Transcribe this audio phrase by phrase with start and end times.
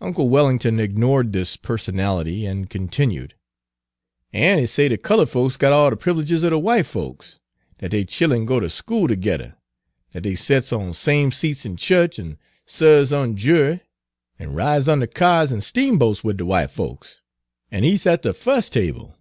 [0.00, 3.34] Uncle Wellington ignored this personality, and continued,
[4.32, 7.40] "An' he say de cullud folks got all de privileges er de w'ite folks,
[7.78, 9.56] dat dey chillen goes ter school tergedder,
[10.12, 13.80] dat dey sets on same seats in chu'ch, an' sarves on jury,
[14.38, 17.20] 'n' rides on de kyars an' steamboats wid de w'ite folks,
[17.72, 19.16] an' eats at de fus' table."